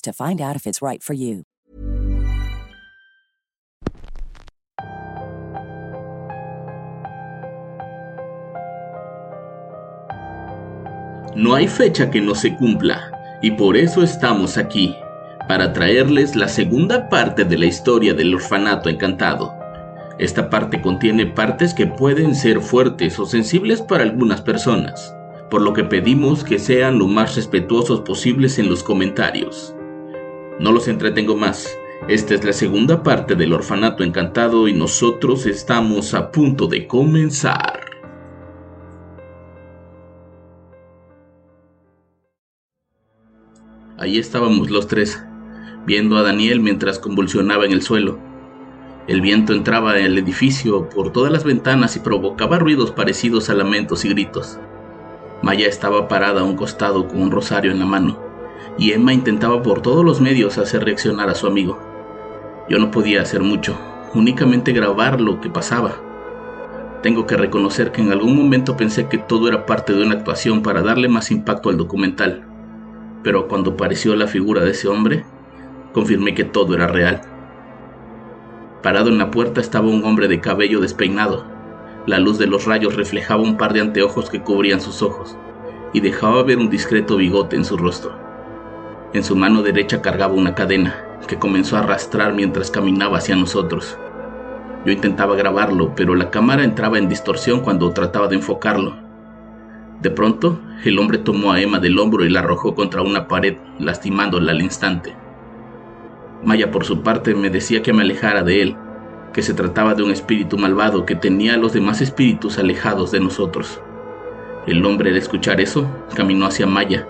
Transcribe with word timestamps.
to 0.00 0.12
find 0.12 0.40
out 0.40 0.56
if 0.56 0.66
it's 0.66 0.82
right 0.82 1.02
for 1.02 1.14
you. 1.14 1.44
No 11.34 11.54
hay 11.54 11.68
fecha 11.68 12.10
que 12.10 12.20
no 12.20 12.34
se 12.34 12.56
cumpla, 12.56 13.12
y 13.42 13.52
por 13.52 13.76
eso 13.76 14.02
estamos 14.02 14.58
aquí, 14.58 14.96
para 15.46 15.72
traerles 15.72 16.34
la 16.34 16.48
segunda 16.48 17.08
parte 17.08 17.44
de 17.44 17.56
la 17.56 17.66
historia 17.66 18.12
del 18.12 18.34
orfanato 18.34 18.88
encantado. 18.88 19.54
Esta 20.18 20.50
parte 20.50 20.82
contiene 20.82 21.26
partes 21.26 21.74
que 21.74 21.86
pueden 21.86 22.34
ser 22.34 22.60
fuertes 22.60 23.20
o 23.20 23.26
sensibles 23.26 23.80
para 23.80 24.02
algunas 24.02 24.40
personas, 24.40 25.14
por 25.50 25.62
lo 25.62 25.72
que 25.72 25.84
pedimos 25.84 26.44
que 26.44 26.58
sean 26.58 26.98
lo 26.98 27.06
más 27.06 27.36
respetuosos 27.36 28.00
posibles 28.00 28.58
en 28.58 28.68
los 28.68 28.82
comentarios. 28.82 29.74
No 30.60 30.72
los 30.72 30.88
entretengo 30.88 31.36
más, 31.36 31.76
esta 32.06 32.34
es 32.34 32.44
la 32.44 32.52
segunda 32.52 33.02
parte 33.02 33.34
del 33.34 33.52
orfanato 33.52 34.04
encantado 34.04 34.68
y 34.68 34.72
nosotros 34.72 35.46
estamos 35.46 36.14
a 36.14 36.30
punto 36.30 36.66
de 36.66 36.86
comenzar. 36.86 37.80
Ahí 43.98 44.16
estábamos 44.16 44.70
los 44.70 44.86
tres, 44.86 45.22
viendo 45.84 46.16
a 46.16 46.22
Daniel 46.22 46.60
mientras 46.60 46.98
convulsionaba 46.98 47.66
en 47.66 47.72
el 47.72 47.82
suelo. 47.82 48.18
El 49.08 49.20
viento 49.20 49.52
entraba 49.52 49.98
en 49.98 50.06
el 50.06 50.18
edificio 50.18 50.88
por 50.88 51.12
todas 51.12 51.32
las 51.32 51.42
ventanas 51.42 51.96
y 51.96 52.00
provocaba 52.00 52.58
ruidos 52.58 52.92
parecidos 52.92 53.50
a 53.50 53.54
lamentos 53.54 54.04
y 54.04 54.10
gritos. 54.10 54.58
Maya 55.42 55.66
estaba 55.66 56.08
parada 56.08 56.40
a 56.40 56.44
un 56.44 56.56
costado 56.56 57.06
con 57.08 57.22
un 57.22 57.30
rosario 57.30 57.70
en 57.70 57.78
la 57.78 57.86
mano, 57.86 58.18
y 58.78 58.92
Emma 58.92 59.12
intentaba 59.12 59.62
por 59.62 59.82
todos 59.82 60.04
los 60.04 60.20
medios 60.20 60.58
hacer 60.58 60.84
reaccionar 60.84 61.28
a 61.28 61.34
su 61.34 61.46
amigo. 61.46 61.78
Yo 62.68 62.78
no 62.78 62.90
podía 62.90 63.22
hacer 63.22 63.42
mucho, 63.42 63.76
únicamente 64.14 64.72
grabar 64.72 65.20
lo 65.20 65.40
que 65.40 65.50
pasaba. 65.50 65.96
Tengo 67.02 67.26
que 67.26 67.36
reconocer 67.36 67.92
que 67.92 68.02
en 68.02 68.12
algún 68.12 68.36
momento 68.36 68.76
pensé 68.76 69.08
que 69.08 69.18
todo 69.18 69.48
era 69.48 69.66
parte 69.66 69.92
de 69.92 70.02
una 70.02 70.16
actuación 70.16 70.62
para 70.62 70.82
darle 70.82 71.08
más 71.08 71.30
impacto 71.30 71.70
al 71.70 71.76
documental 71.76 72.48
pero 73.22 73.48
cuando 73.48 73.72
apareció 73.72 74.14
la 74.16 74.26
figura 74.26 74.64
de 74.64 74.70
ese 74.70 74.88
hombre, 74.88 75.24
confirmé 75.92 76.34
que 76.34 76.44
todo 76.44 76.74
era 76.74 76.86
real. 76.86 77.20
Parado 78.82 79.08
en 79.08 79.18
la 79.18 79.30
puerta 79.30 79.60
estaba 79.60 79.88
un 79.88 80.04
hombre 80.04 80.28
de 80.28 80.40
cabello 80.40 80.80
despeinado. 80.80 81.44
La 82.08 82.18
luz 82.18 82.38
de 82.38 82.46
los 82.48 82.64
rayos 82.64 82.96
reflejaba 82.96 83.42
un 83.42 83.56
par 83.56 83.72
de 83.72 83.80
anteojos 83.82 84.30
que 84.30 84.40
cubrían 84.40 84.80
sus 84.80 85.02
ojos 85.02 85.36
y 85.92 86.00
dejaba 86.00 86.42
ver 86.42 86.58
un 86.58 86.70
discreto 86.70 87.18
bigote 87.18 87.54
en 87.54 87.64
su 87.64 87.76
rostro. 87.76 88.12
En 89.12 89.22
su 89.22 89.36
mano 89.36 89.62
derecha 89.62 90.02
cargaba 90.02 90.32
una 90.32 90.54
cadena 90.54 90.96
que 91.28 91.38
comenzó 91.38 91.76
a 91.76 91.80
arrastrar 91.80 92.34
mientras 92.34 92.70
caminaba 92.70 93.18
hacia 93.18 93.36
nosotros. 93.36 93.96
Yo 94.84 94.92
intentaba 94.92 95.36
grabarlo, 95.36 95.92
pero 95.94 96.14
la 96.14 96.30
cámara 96.30 96.64
entraba 96.64 96.98
en 96.98 97.08
distorsión 97.08 97.60
cuando 97.60 97.92
trataba 97.92 98.26
de 98.26 98.36
enfocarlo 98.36 99.08
de 100.00 100.10
pronto, 100.10 100.60
el 100.84 100.96
hombre 101.00 101.18
tomó 101.18 101.50
a 101.50 101.60
Emma 101.60 101.80
del 101.80 101.98
hombro 101.98 102.24
y 102.24 102.28
la 102.30 102.38
arrojó 102.38 102.76
contra 102.76 103.02
una 103.02 103.26
pared, 103.26 103.56
lastimándola 103.80 104.52
al 104.52 104.62
instante. 104.62 105.16
Maya, 106.44 106.70
por 106.70 106.84
su 106.84 107.02
parte, 107.02 107.34
me 107.34 107.50
decía 107.50 107.82
que 107.82 107.92
me 107.92 108.02
alejara 108.02 108.44
de 108.44 108.62
él, 108.62 108.76
que 109.38 109.42
se 109.44 109.54
trataba 109.54 109.94
de 109.94 110.02
un 110.02 110.10
espíritu 110.10 110.58
malvado 110.58 111.06
que 111.06 111.14
tenía 111.14 111.54
a 111.54 111.56
los 111.58 111.72
demás 111.72 112.00
espíritus 112.00 112.58
alejados 112.58 113.12
de 113.12 113.20
nosotros. 113.20 113.80
El 114.66 114.84
hombre, 114.84 115.10
al 115.10 115.16
escuchar 115.16 115.60
eso, 115.60 115.86
caminó 116.12 116.46
hacia 116.46 116.66
Maya, 116.66 117.06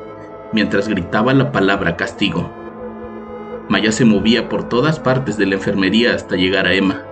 mientras 0.52 0.88
gritaba 0.88 1.32
la 1.32 1.52
palabra 1.52 1.96
castigo. 1.96 2.52
Maya 3.70 3.92
se 3.92 4.04
movía 4.04 4.50
por 4.50 4.68
todas 4.68 5.00
partes 5.00 5.38
de 5.38 5.46
la 5.46 5.54
enfermería 5.54 6.14
hasta 6.14 6.36
llegar 6.36 6.66
a 6.66 6.74
Emma. 6.74 7.02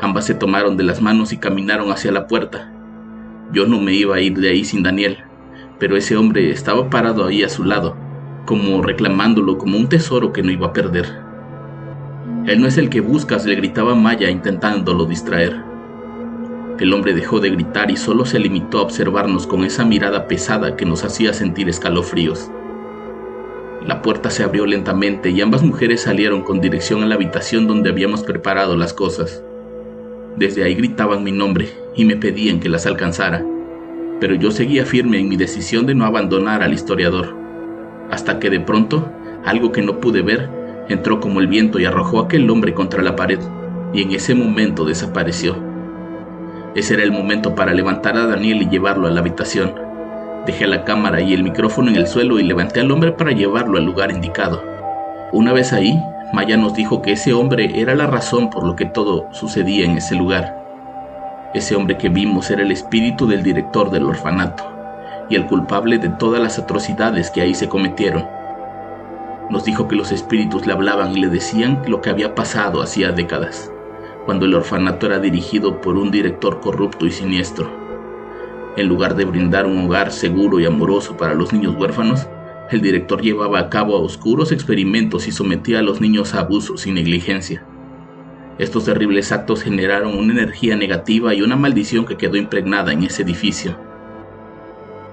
Ambas 0.00 0.26
se 0.26 0.34
tomaron 0.34 0.76
de 0.76 0.84
las 0.84 1.02
manos 1.02 1.32
y 1.32 1.38
caminaron 1.38 1.90
hacia 1.90 2.12
la 2.12 2.28
puerta. 2.28 2.70
Yo 3.52 3.66
no 3.66 3.80
me 3.80 3.92
iba 3.94 4.14
a 4.14 4.20
ir 4.20 4.38
de 4.38 4.50
ahí 4.50 4.64
sin 4.64 4.84
Daniel, 4.84 5.18
pero 5.80 5.96
ese 5.96 6.16
hombre 6.16 6.52
estaba 6.52 6.88
parado 6.90 7.26
ahí 7.26 7.42
a 7.42 7.48
su 7.48 7.64
lado, 7.64 7.96
como 8.46 8.82
reclamándolo 8.82 9.58
como 9.58 9.76
un 9.76 9.88
tesoro 9.88 10.32
que 10.32 10.44
no 10.44 10.52
iba 10.52 10.68
a 10.68 10.72
perder. 10.72 11.27
Él 12.48 12.62
no 12.62 12.66
es 12.66 12.78
el 12.78 12.88
que 12.88 13.02
buscas, 13.02 13.44
le 13.44 13.56
gritaba 13.56 13.94
Maya 13.94 14.30
intentándolo 14.30 15.04
distraer. 15.04 15.62
El 16.80 16.94
hombre 16.94 17.12
dejó 17.12 17.40
de 17.40 17.50
gritar 17.50 17.90
y 17.90 17.96
solo 17.98 18.24
se 18.24 18.38
limitó 18.38 18.78
a 18.78 18.82
observarnos 18.82 19.46
con 19.46 19.64
esa 19.64 19.84
mirada 19.84 20.26
pesada 20.26 20.74
que 20.74 20.86
nos 20.86 21.04
hacía 21.04 21.34
sentir 21.34 21.68
escalofríos. 21.68 22.50
La 23.84 24.00
puerta 24.00 24.30
se 24.30 24.44
abrió 24.44 24.64
lentamente 24.64 25.28
y 25.28 25.42
ambas 25.42 25.62
mujeres 25.62 26.00
salieron 26.00 26.40
con 26.40 26.62
dirección 26.62 27.02
a 27.02 27.06
la 27.06 27.16
habitación 27.16 27.66
donde 27.66 27.90
habíamos 27.90 28.22
preparado 28.22 28.78
las 28.78 28.94
cosas. 28.94 29.42
Desde 30.36 30.64
ahí 30.64 30.74
gritaban 30.74 31.22
mi 31.24 31.32
nombre 31.32 31.68
y 31.96 32.06
me 32.06 32.16
pedían 32.16 32.60
que 32.60 32.70
las 32.70 32.86
alcanzara, 32.86 33.44
pero 34.20 34.34
yo 34.34 34.52
seguía 34.52 34.86
firme 34.86 35.18
en 35.18 35.28
mi 35.28 35.36
decisión 35.36 35.84
de 35.84 35.94
no 35.94 36.06
abandonar 36.06 36.62
al 36.62 36.72
historiador, 36.72 37.36
hasta 38.10 38.38
que 38.38 38.48
de 38.48 38.60
pronto, 38.60 39.06
algo 39.44 39.70
que 39.70 39.82
no 39.82 40.00
pude 40.00 40.22
ver, 40.22 40.57
entró 40.88 41.20
como 41.20 41.40
el 41.40 41.46
viento 41.46 41.78
y 41.78 41.84
arrojó 41.84 42.20
a 42.20 42.24
aquel 42.24 42.48
hombre 42.50 42.74
contra 42.74 43.02
la 43.02 43.16
pared, 43.16 43.38
y 43.92 44.02
en 44.02 44.12
ese 44.12 44.34
momento 44.34 44.84
desapareció. 44.84 45.56
Ese 46.74 46.94
era 46.94 47.02
el 47.02 47.12
momento 47.12 47.54
para 47.54 47.74
levantar 47.74 48.16
a 48.16 48.26
Daniel 48.26 48.62
y 48.62 48.68
llevarlo 48.68 49.06
a 49.06 49.10
la 49.10 49.20
habitación. 49.20 49.74
Dejé 50.46 50.66
la 50.66 50.84
cámara 50.84 51.20
y 51.20 51.34
el 51.34 51.42
micrófono 51.42 51.90
en 51.90 51.96
el 51.96 52.06
suelo 52.06 52.38
y 52.38 52.42
levanté 52.42 52.80
al 52.80 52.90
hombre 52.90 53.12
para 53.12 53.32
llevarlo 53.32 53.78
al 53.78 53.84
lugar 53.84 54.10
indicado. 54.10 54.62
Una 55.32 55.52
vez 55.52 55.72
ahí, 55.72 56.00
Maya 56.32 56.56
nos 56.56 56.74
dijo 56.74 57.02
que 57.02 57.12
ese 57.12 57.32
hombre 57.32 57.80
era 57.80 57.94
la 57.94 58.06
razón 58.06 58.50
por 58.50 58.64
lo 58.64 58.76
que 58.76 58.84
todo 58.84 59.26
sucedía 59.32 59.84
en 59.84 59.96
ese 59.96 60.14
lugar. 60.14 60.58
Ese 61.54 61.74
hombre 61.74 61.96
que 61.96 62.10
vimos 62.10 62.50
era 62.50 62.62
el 62.62 62.70
espíritu 62.70 63.26
del 63.26 63.42
director 63.42 63.90
del 63.90 64.04
orfanato 64.04 64.64
y 65.30 65.36
el 65.36 65.46
culpable 65.46 65.98
de 65.98 66.10
todas 66.10 66.40
las 66.40 66.58
atrocidades 66.58 67.30
que 67.30 67.40
ahí 67.40 67.54
se 67.54 67.68
cometieron. 67.68 68.37
Nos 69.50 69.64
dijo 69.64 69.88
que 69.88 69.96
los 69.96 70.12
espíritus 70.12 70.66
le 70.66 70.72
hablaban 70.72 71.16
y 71.16 71.20
le 71.20 71.28
decían 71.28 71.82
lo 71.86 72.02
que 72.02 72.10
había 72.10 72.34
pasado 72.34 72.82
hacía 72.82 73.12
décadas, 73.12 73.72
cuando 74.26 74.44
el 74.44 74.54
orfanato 74.54 75.06
era 75.06 75.18
dirigido 75.18 75.80
por 75.80 75.96
un 75.96 76.10
director 76.10 76.60
corrupto 76.60 77.06
y 77.06 77.10
siniestro. 77.10 77.70
En 78.76 78.86
lugar 78.86 79.16
de 79.16 79.24
brindar 79.24 79.64
un 79.66 79.86
hogar 79.86 80.12
seguro 80.12 80.60
y 80.60 80.66
amoroso 80.66 81.16
para 81.16 81.34
los 81.34 81.52
niños 81.52 81.74
huérfanos, 81.76 82.26
el 82.70 82.82
director 82.82 83.22
llevaba 83.22 83.58
a 83.58 83.70
cabo 83.70 83.98
oscuros 84.02 84.52
experimentos 84.52 85.26
y 85.26 85.32
sometía 85.32 85.78
a 85.78 85.82
los 85.82 86.02
niños 86.02 86.34
a 86.34 86.40
abusos 86.40 86.86
y 86.86 86.92
negligencia. 86.92 87.64
Estos 88.58 88.84
terribles 88.84 89.32
actos 89.32 89.62
generaron 89.62 90.14
una 90.14 90.32
energía 90.32 90.76
negativa 90.76 91.32
y 91.32 91.40
una 91.40 91.56
maldición 91.56 92.04
que 92.04 92.16
quedó 92.16 92.36
impregnada 92.36 92.92
en 92.92 93.04
ese 93.04 93.22
edificio. 93.22 93.78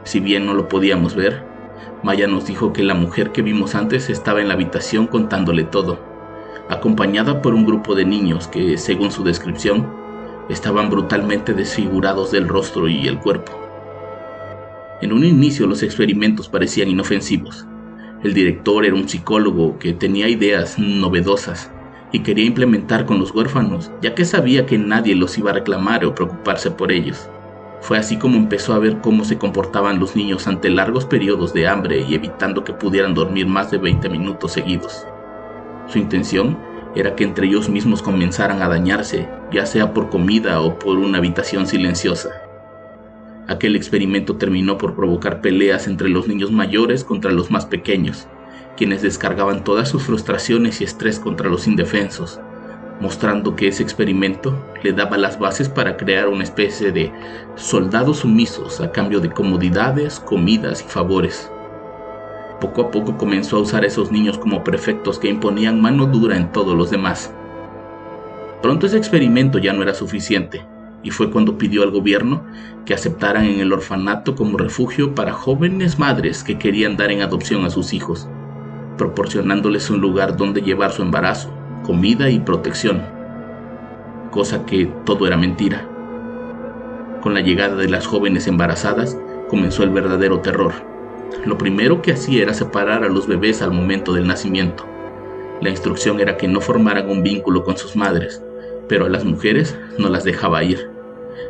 Si 0.03 0.19
bien 0.19 0.45
no 0.45 0.53
lo 0.53 0.67
podíamos 0.67 1.15
ver, 1.15 1.54
Maya 2.03 2.27
nos 2.27 2.45
dijo 2.45 2.73
que 2.73 2.83
la 2.83 2.93
mujer 2.93 3.31
que 3.31 3.41
vimos 3.41 3.75
antes 3.75 4.09
estaba 4.09 4.41
en 4.41 4.47
la 4.47 4.53
habitación 4.53 5.07
contándole 5.07 5.63
todo, 5.63 5.99
acompañada 6.69 7.41
por 7.41 7.53
un 7.53 7.65
grupo 7.65 7.95
de 7.95 8.05
niños 8.05 8.47
que, 8.47 8.77
según 8.77 9.11
su 9.11 9.23
descripción, 9.23 9.87
estaban 10.49 10.89
brutalmente 10.89 11.53
desfigurados 11.53 12.31
del 12.31 12.47
rostro 12.47 12.87
y 12.87 13.07
el 13.07 13.19
cuerpo. 13.19 13.51
En 15.01 15.11
un 15.11 15.23
inicio 15.23 15.67
los 15.67 15.83
experimentos 15.83 16.49
parecían 16.49 16.89
inofensivos. 16.89 17.65
El 18.23 18.33
director 18.33 18.85
era 18.85 18.95
un 18.95 19.09
psicólogo 19.09 19.77
que 19.77 19.93
tenía 19.93 20.27
ideas 20.29 20.79
novedosas 20.79 21.69
y 22.11 22.19
quería 22.19 22.45
implementar 22.45 23.05
con 23.05 23.19
los 23.19 23.31
huérfanos, 23.31 23.91
ya 24.01 24.15
que 24.15 24.25
sabía 24.25 24.65
que 24.65 24.77
nadie 24.77 25.15
los 25.15 25.37
iba 25.37 25.51
a 25.51 25.55
reclamar 25.55 26.05
o 26.05 26.15
preocuparse 26.15 26.71
por 26.71 26.91
ellos. 26.91 27.29
Fue 27.85 27.99
así 27.99 28.17
como 28.17 28.37
empezó 28.37 28.73
a 28.73 28.79
ver 28.79 28.97
cómo 28.99 29.25
se 29.25 29.37
comportaban 29.37 29.99
los 29.99 30.15
niños 30.15 30.47
ante 30.47 30.71
largos 30.71 31.05
periodos 31.05 31.53
de 31.53 31.67
hambre 31.67 32.01
y 32.01 32.15
evitando 32.15 32.63
que 32.63 32.73
pudieran 32.73 33.13
dormir 33.13 33.45
más 33.45 33.69
de 33.69 33.77
20 33.77 34.09
minutos 34.09 34.53
seguidos. 34.53 35.05
Su 35.85 35.99
intención 35.99 36.57
era 36.95 37.15
que 37.15 37.23
entre 37.23 37.45
ellos 37.45 37.69
mismos 37.69 38.01
comenzaran 38.01 38.63
a 38.63 38.69
dañarse, 38.69 39.29
ya 39.51 39.67
sea 39.67 39.93
por 39.93 40.09
comida 40.09 40.61
o 40.61 40.79
por 40.79 40.97
una 40.97 41.19
habitación 41.19 41.67
silenciosa. 41.67 42.31
Aquel 43.47 43.75
experimento 43.75 44.37
terminó 44.37 44.79
por 44.79 44.95
provocar 44.95 45.41
peleas 45.41 45.85
entre 45.85 46.09
los 46.09 46.27
niños 46.27 46.51
mayores 46.51 47.03
contra 47.03 47.31
los 47.31 47.51
más 47.51 47.67
pequeños, 47.67 48.27
quienes 48.75 49.03
descargaban 49.03 49.63
todas 49.63 49.89
sus 49.89 50.01
frustraciones 50.01 50.81
y 50.81 50.85
estrés 50.85 51.19
contra 51.19 51.49
los 51.49 51.67
indefensos, 51.67 52.39
mostrando 52.99 53.55
que 53.55 53.67
ese 53.67 53.83
experimento 53.83 54.55
le 54.83 54.93
daba 54.93 55.17
las 55.17 55.37
bases 55.37 55.67
para 55.67 55.97
crear 55.97 56.27
una 56.27 56.43
especie 56.43 56.91
de 56.91 57.11
soldados 57.55 58.19
sumisos 58.19 58.79
a 58.81 58.91
cambio 58.91 59.19
de 59.19 59.29
comodidades, 59.29 60.19
comidas 60.19 60.83
y 60.85 60.89
favores. 60.89 61.51
Poco 62.61 62.83
a 62.83 62.91
poco 62.91 63.17
comenzó 63.17 63.57
a 63.57 63.61
usar 63.61 63.83
a 63.83 63.87
esos 63.87 64.11
niños 64.11 64.37
como 64.37 64.63
prefectos 64.63 65.19
que 65.19 65.27
imponían 65.27 65.81
mano 65.81 66.05
dura 66.05 66.37
en 66.37 66.51
todos 66.51 66.75
los 66.75 66.89
demás. 66.89 67.33
Pronto 68.61 68.87
ese 68.87 68.97
experimento 68.97 69.59
ya 69.59 69.73
no 69.73 69.83
era 69.83 69.93
suficiente, 69.93 70.65
y 71.03 71.11
fue 71.11 71.29
cuando 71.29 71.57
pidió 71.57 71.83
al 71.83 71.91
gobierno 71.91 72.43
que 72.85 72.93
aceptaran 72.93 73.45
en 73.45 73.59
el 73.59 73.73
orfanato 73.73 74.35
como 74.35 74.57
refugio 74.57 75.13
para 75.13 75.33
jóvenes 75.33 75.99
madres 75.99 76.43
que 76.43 76.57
querían 76.57 76.97
dar 76.97 77.11
en 77.11 77.21
adopción 77.21 77.65
a 77.65 77.69
sus 77.69 77.93
hijos, 77.93 78.27
proporcionándoles 78.97 79.89
un 79.89 80.01
lugar 80.01 80.35
donde 80.35 80.61
llevar 80.61 80.91
su 80.91 81.03
embarazo, 81.03 81.54
comida 81.85 82.31
y 82.31 82.39
protección, 82.39 83.03
cosa 84.31 84.65
que 84.65 84.87
todo 85.05 85.27
era 85.27 85.37
mentira. 85.37 85.87
Con 87.21 87.35
la 87.35 87.41
llegada 87.41 87.75
de 87.75 87.87
las 87.87 88.07
jóvenes 88.07 88.47
embarazadas 88.47 89.15
comenzó 89.49 89.83
el 89.83 89.91
verdadero 89.91 90.39
terror. 90.39 90.73
Lo 91.45 91.59
primero 91.59 92.01
que 92.01 92.13
hacía 92.13 92.41
era 92.41 92.55
separar 92.55 93.03
a 93.03 93.09
los 93.09 93.27
bebés 93.27 93.61
al 93.61 93.69
momento 93.69 94.13
del 94.13 94.25
nacimiento. 94.25 94.83
La 95.61 95.69
instrucción 95.69 96.19
era 96.19 96.37
que 96.37 96.47
no 96.47 96.59
formaran 96.59 97.07
un 97.07 97.21
vínculo 97.21 97.63
con 97.63 97.77
sus 97.77 97.95
madres, 97.95 98.41
pero 98.89 99.05
a 99.05 99.09
las 99.09 99.23
mujeres 99.23 99.77
no 99.99 100.09
las 100.09 100.23
dejaba 100.23 100.63
ir. 100.63 100.89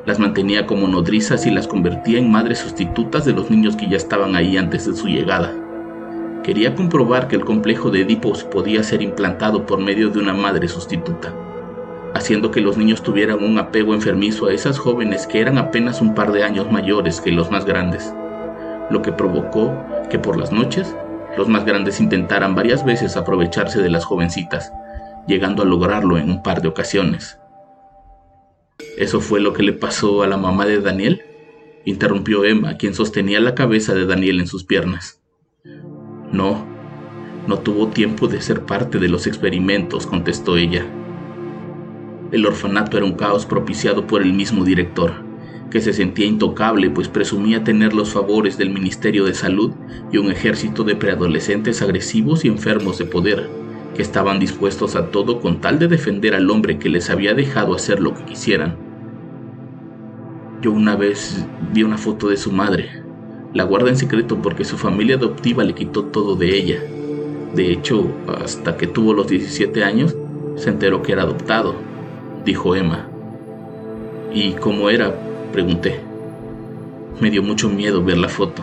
Las 0.05 0.19
mantenía 0.19 0.67
como 0.67 0.89
nodrizas 0.89 1.45
y 1.45 1.49
las 1.49 1.65
convertía 1.65 2.19
en 2.19 2.29
madres 2.29 2.59
sustitutas 2.59 3.23
de 3.23 3.31
los 3.31 3.49
niños 3.49 3.77
que 3.77 3.87
ya 3.87 3.95
estaban 3.95 4.35
ahí 4.35 4.57
antes 4.57 4.85
de 4.85 4.95
su 4.95 5.07
llegada. 5.07 5.55
Quería 6.45 6.75
comprobar 6.75 7.27
que 7.27 7.35
el 7.35 7.43
complejo 7.43 7.89
de 7.89 8.01
Edipos 8.01 8.43
podía 8.43 8.83
ser 8.83 9.01
implantado 9.01 9.65
por 9.65 9.79
medio 9.79 10.11
de 10.11 10.19
una 10.19 10.35
madre 10.35 10.67
sustituta, 10.67 11.33
haciendo 12.13 12.51
que 12.51 12.61
los 12.61 12.77
niños 12.77 13.01
tuvieran 13.01 13.43
un 13.43 13.57
apego 13.57 13.95
enfermizo 13.95 14.45
a 14.45 14.53
esas 14.53 14.77
jóvenes 14.77 15.25
que 15.25 15.39
eran 15.41 15.57
apenas 15.57 16.01
un 16.01 16.13
par 16.13 16.31
de 16.31 16.43
años 16.43 16.71
mayores 16.71 17.19
que 17.19 17.31
los 17.31 17.49
más 17.49 17.65
grandes, 17.65 18.13
lo 18.91 19.01
que 19.01 19.11
provocó 19.11 19.73
que 20.11 20.19
por 20.19 20.37
las 20.37 20.51
noches 20.51 20.95
los 21.35 21.47
más 21.47 21.65
grandes 21.65 21.99
intentaran 21.99 22.53
varias 22.53 22.85
veces 22.85 23.17
aprovecharse 23.17 23.81
de 23.81 23.89
las 23.89 24.05
jovencitas, 24.05 24.71
llegando 25.27 25.63
a 25.63 25.65
lograrlo 25.65 26.19
en 26.19 26.29
un 26.29 26.43
par 26.43 26.61
de 26.61 26.67
ocasiones. 26.67 27.39
¿Eso 28.99 29.19
fue 29.19 29.39
lo 29.39 29.53
que 29.53 29.63
le 29.63 29.73
pasó 29.73 30.21
a 30.21 30.27
la 30.27 30.37
mamá 30.37 30.67
de 30.67 30.79
Daniel? 30.79 31.23
interrumpió 31.85 32.45
Emma, 32.45 32.77
quien 32.77 32.93
sostenía 32.93 33.39
la 33.39 33.55
cabeza 33.55 33.95
de 33.95 34.05
Daniel 34.05 34.39
en 34.39 34.45
sus 34.45 34.63
piernas. 34.63 35.24
No, 36.31 36.65
no 37.47 37.59
tuvo 37.59 37.87
tiempo 37.87 38.27
de 38.27 38.41
ser 38.41 38.61
parte 38.61 38.97
de 38.97 39.07
los 39.07 39.27
experimentos, 39.27 40.07
contestó 40.07 40.57
ella. 40.57 40.85
El 42.31 42.45
orfanato 42.45 42.97
era 42.97 43.05
un 43.05 43.13
caos 43.13 43.45
propiciado 43.45 44.07
por 44.07 44.21
el 44.21 44.33
mismo 44.33 44.63
director, 44.65 45.13
que 45.69 45.79
se 45.79 45.93
sentía 45.93 46.25
intocable 46.25 46.89
pues 46.89 47.07
presumía 47.07 47.63
tener 47.63 47.93
los 47.93 48.13
favores 48.13 48.57
del 48.57 48.71
Ministerio 48.71 49.25
de 49.25 49.35
Salud 49.35 49.73
y 50.11 50.17
un 50.17 50.31
ejército 50.31 50.83
de 50.83 50.95
preadolescentes 50.95 51.81
agresivos 51.81 52.43
y 52.43 52.47
enfermos 52.47 52.97
de 52.97 53.05
poder, 53.05 53.47
que 53.95 54.01
estaban 54.01 54.39
dispuestos 54.39 54.95
a 54.95 55.11
todo 55.11 55.39
con 55.39 55.61
tal 55.61 55.77
de 55.77 55.87
defender 55.87 56.33
al 56.33 56.49
hombre 56.49 56.79
que 56.79 56.89
les 56.89 57.09
había 57.09 57.33
dejado 57.35 57.75
hacer 57.75 58.01
lo 58.01 58.15
que 58.15 58.25
quisieran. 58.25 58.75
Yo 60.61 60.71
una 60.71 60.95
vez 60.95 61.45
vi 61.73 61.83
una 61.83 61.97
foto 61.97 62.27
de 62.27 62.37
su 62.37 62.51
madre, 62.51 63.04
la 63.55 63.63
guarda 63.63 63.89
en 63.89 63.95
secreto 63.95 64.41
porque 64.41 64.65
su 64.65 64.77
familia 64.77 65.15
adoptiva 65.15 65.63
le 65.63 65.73
quitó 65.73 66.03
todo 66.03 66.35
de 66.35 66.57
ella. 66.57 66.83
De 67.55 67.71
hecho, 67.71 68.11
hasta 68.43 68.75
que 68.75 68.85
tuvo 68.85 69.13
los 69.13 69.27
17 69.27 69.81
años, 69.81 70.13
se 70.57 70.69
enteró 70.69 71.01
que 71.01 71.13
era 71.13 71.23
adoptado, 71.23 71.73
dijo 72.43 72.75
Emma. 72.75 73.07
¿Y 74.33 74.51
cómo 74.51 74.89
era? 74.89 75.15
pregunté. 75.53 76.01
Me 77.21 77.31
dio 77.31 77.41
mucho 77.41 77.69
miedo 77.69 78.03
ver 78.03 78.17
la 78.17 78.27
foto. 78.27 78.61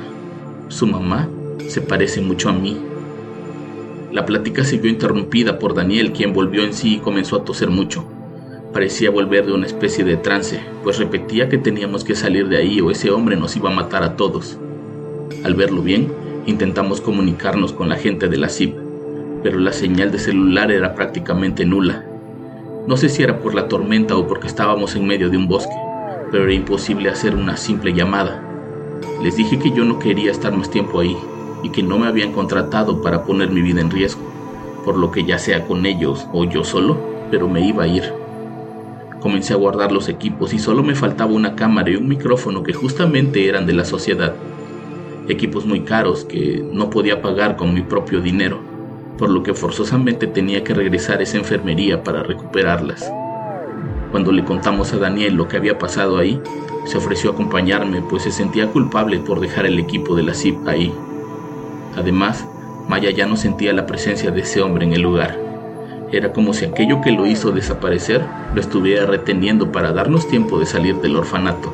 Su 0.69 0.87
mamá 0.87 1.27
se 1.69 1.81
parece 1.81 2.21
mucho 2.21 2.51
a 2.51 2.53
mí. 2.53 2.77
La 4.13 4.27
plática 4.27 4.63
se 4.63 4.77
vio 4.77 4.91
interrumpida 4.91 5.59
por 5.59 5.75
Daniel, 5.75 6.13
quien 6.13 6.35
volvió 6.35 6.65
en 6.65 6.75
sí 6.75 6.97
y 6.97 6.99
comenzó 6.99 7.37
a 7.37 7.45
toser 7.47 7.71
mucho. 7.71 8.05
Parecía 8.75 9.11
volver 9.11 9.47
de 9.47 9.55
una 9.55 9.65
especie 9.65 10.05
de 10.05 10.19
trance, 10.19 10.61
pues 10.83 10.99
repetía 10.99 11.49
que 11.49 11.57
teníamos 11.57 12.05
que 12.05 12.15
salir 12.15 12.49
de 12.49 12.59
ahí 12.59 12.83
o 12.83 12.91
ese 12.91 13.11
hombre 13.11 13.37
nos 13.37 13.57
iba 13.57 13.71
a 13.71 13.75
matar 13.75 14.03
a 14.03 14.17
todos. 14.17 14.59
Al 15.45 15.55
verlo 15.55 15.83
bien, 15.83 16.13
intentamos 16.47 17.01
comunicarnos 17.01 17.73
con 17.73 17.89
la 17.89 17.97
gente 17.97 18.29
de 18.29 18.37
la 18.37 18.49
CIP, 18.49 18.77
pero 19.43 19.59
la 19.59 19.73
señal 19.73 20.13
de 20.13 20.19
celular 20.19 20.71
era 20.71 20.95
prácticamente 20.95 21.65
nula. 21.65 22.05
No 22.87 22.97
sé 22.97 23.09
si 23.09 23.23
era 23.23 23.41
por 23.41 23.55
la 23.55 23.69
tormenta 23.69 24.17
o 24.17 24.27
porque 24.27 24.47
estábamos 24.47 24.95
en 24.95 25.07
medio 25.07 25.31
de 25.31 25.37
un 25.37 25.49
bosque, 25.49 25.75
pero 26.31 26.45
era 26.45 26.53
imposible 26.53 27.09
hacer 27.09 27.35
una 27.35 27.57
simple 27.57 27.93
llamada. 27.93 28.43
Les 29.23 29.37
dije 29.37 29.59
que 29.59 29.73
yo 29.73 29.85
no 29.85 29.99
quería 29.99 30.31
estar 30.31 30.57
más 30.57 30.71
tiempo 30.71 31.01
ahí 31.01 31.17
y 31.65 31.71
que 31.71 31.83
no 31.83 31.99
me 31.99 32.07
habían 32.07 32.33
contratado 32.33 33.03
para 33.03 33.25
poner 33.25 33.51
mi 33.51 33.63
vida 33.63 33.81
en 33.81 33.91
riesgo, 33.91 34.23
por 34.85 34.97
lo 34.97 35.11
que 35.11 35.25
ya 35.25 35.39
sea 35.39 35.67
con 35.67 35.87
ellos 35.87 36.27
o 36.33 36.45
yo 36.45 36.65
solo, 36.65 36.97
pero 37.31 37.49
me 37.49 37.67
iba 37.67 37.85
a 37.85 37.89
ir. 37.89 38.13
Comencé 39.21 39.55
a 39.55 39.57
guardar 39.57 39.93
los 39.93 40.09
equipos 40.09 40.53
y 40.55 40.59
solo 40.59 40.83
me 40.83 40.95
faltaba 40.95 41.33
una 41.33 41.55
cámara 41.55 41.91
y 41.91 41.97
un 41.97 42.09
micrófono 42.09 42.63
que 42.63 42.73
justamente 42.73 43.49
eran 43.49 43.67
de 43.67 43.73
la 43.73 43.85
sociedad 43.85 44.35
equipos 45.29 45.67
muy 45.67 45.81
caros 45.81 46.25
que 46.25 46.65
no 46.73 46.91
podía 46.91 47.23
pagar 47.23 47.57
con 47.57 47.75
mi 47.75 47.83
propio 47.83 48.21
dinero, 48.21 48.59
por 49.19 49.31
lo 49.31 49.43
que 49.43 49.55
forzosamente 49.55 50.27
tenía 50.27 50.65
que 50.65 50.75
regresar 50.75 51.21
a 51.21 51.23
esa 51.23 51.39
enfermería 51.39 52.03
para 52.03 52.23
recuperarlas. 52.23 53.11
Cuando 54.11 54.33
le 54.33 54.45
contamos 54.45 54.93
a 54.93 54.99
Daniel 54.99 55.35
lo 55.35 55.49
que 55.49 55.57
había 55.57 55.79
pasado 55.79 56.19
ahí, 56.19 56.41
se 56.85 56.99
ofreció 56.99 57.31
a 57.31 57.33
acompañarme 57.35 58.03
pues 58.03 58.25
se 58.25 58.33
sentía 58.33 58.67
culpable 58.67 59.21
por 59.21 59.41
dejar 59.41 59.67
el 59.67 59.79
equipo 59.79 60.17
de 60.17 60.25
la 60.25 60.35
CIP 60.35 60.67
ahí. 60.67 60.93
Además, 61.97 62.45
Maya 62.89 63.11
ya 63.11 63.27
no 63.27 63.37
sentía 63.37 63.73
la 63.73 63.87
presencia 63.87 64.31
de 64.31 64.41
ese 64.41 64.61
hombre 64.61 64.85
en 64.85 64.93
el 64.93 65.03
lugar. 65.03 65.39
Era 66.11 66.33
como 66.33 66.53
si 66.53 66.65
aquello 66.65 67.01
que 67.01 67.13
lo 67.13 67.27
hizo 67.27 67.53
desaparecer 67.53 68.23
lo 68.55 68.61
estuviera 68.61 69.07
reteniendo 69.07 69.73
para 69.73 69.93
darnos 69.93 70.29
tiempo 70.29 70.59
de 70.59 70.67
salir 70.67 70.97
del 70.97 71.17
orfanato. 71.17 71.73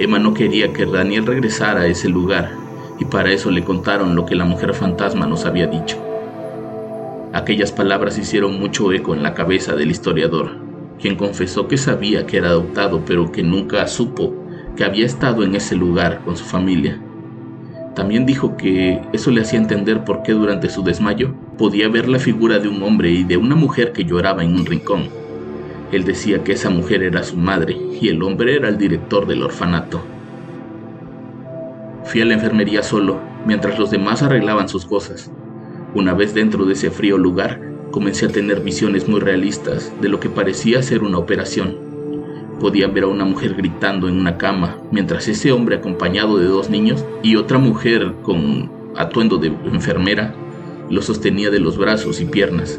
Emma 0.00 0.18
no 0.18 0.32
quería 0.32 0.72
que 0.72 0.86
Daniel 0.86 1.26
regresara 1.26 1.82
a 1.82 1.86
ese 1.86 2.08
lugar 2.08 2.52
y 2.98 3.04
para 3.04 3.32
eso 3.32 3.50
le 3.50 3.64
contaron 3.64 4.16
lo 4.16 4.24
que 4.24 4.34
la 4.34 4.46
mujer 4.46 4.72
fantasma 4.72 5.26
nos 5.26 5.44
había 5.44 5.66
dicho. 5.66 5.98
Aquellas 7.34 7.70
palabras 7.70 8.16
hicieron 8.16 8.58
mucho 8.58 8.92
eco 8.92 9.14
en 9.14 9.22
la 9.22 9.34
cabeza 9.34 9.74
del 9.76 9.90
historiador, 9.90 10.52
quien 10.98 11.16
confesó 11.16 11.68
que 11.68 11.76
sabía 11.76 12.26
que 12.26 12.38
era 12.38 12.48
adoptado 12.48 13.02
pero 13.04 13.30
que 13.30 13.42
nunca 13.42 13.86
supo 13.88 14.34
que 14.74 14.84
había 14.84 15.04
estado 15.04 15.44
en 15.44 15.54
ese 15.54 15.76
lugar 15.76 16.22
con 16.24 16.34
su 16.34 16.46
familia. 16.46 16.98
También 17.94 18.24
dijo 18.24 18.56
que 18.56 19.02
eso 19.12 19.30
le 19.30 19.42
hacía 19.42 19.58
entender 19.58 20.02
por 20.04 20.22
qué 20.22 20.32
durante 20.32 20.70
su 20.70 20.82
desmayo 20.82 21.34
podía 21.58 21.90
ver 21.90 22.08
la 22.08 22.18
figura 22.18 22.58
de 22.58 22.68
un 22.68 22.82
hombre 22.82 23.10
y 23.10 23.24
de 23.24 23.36
una 23.36 23.54
mujer 23.54 23.92
que 23.92 24.06
lloraba 24.06 24.42
en 24.44 24.54
un 24.54 24.64
rincón 24.64 25.19
él 25.92 26.04
decía 26.04 26.44
que 26.44 26.52
esa 26.52 26.70
mujer 26.70 27.02
era 27.02 27.22
su 27.22 27.36
madre 27.36 27.76
y 28.00 28.08
el 28.08 28.22
hombre 28.22 28.56
era 28.56 28.68
el 28.68 28.78
director 28.78 29.26
del 29.26 29.42
orfanato. 29.42 30.00
Fui 32.04 32.20
a 32.20 32.24
la 32.24 32.34
enfermería 32.34 32.82
solo, 32.82 33.20
mientras 33.46 33.78
los 33.78 33.90
demás 33.90 34.22
arreglaban 34.22 34.68
sus 34.68 34.86
cosas. 34.86 35.30
Una 35.94 36.14
vez 36.14 36.34
dentro 36.34 36.64
de 36.64 36.74
ese 36.74 36.90
frío 36.90 37.18
lugar, 37.18 37.60
comencé 37.90 38.26
a 38.26 38.30
tener 38.30 38.60
visiones 38.60 39.08
muy 39.08 39.20
realistas 39.20 39.92
de 40.00 40.08
lo 40.08 40.20
que 40.20 40.28
parecía 40.28 40.82
ser 40.82 41.02
una 41.02 41.18
operación. 41.18 41.76
Podía 42.60 42.86
ver 42.88 43.04
a 43.04 43.08
una 43.08 43.24
mujer 43.24 43.54
gritando 43.54 44.08
en 44.08 44.18
una 44.18 44.38
cama, 44.38 44.78
mientras 44.90 45.28
ese 45.28 45.50
hombre 45.50 45.76
acompañado 45.76 46.38
de 46.38 46.46
dos 46.46 46.70
niños 46.70 47.04
y 47.22 47.36
otra 47.36 47.58
mujer 47.58 48.14
con 48.22 48.70
atuendo 48.96 49.38
de 49.38 49.48
enfermera 49.48 50.34
lo 50.90 51.02
sostenía 51.02 51.50
de 51.50 51.60
los 51.60 51.78
brazos 51.78 52.20
y 52.20 52.24
piernas. 52.24 52.78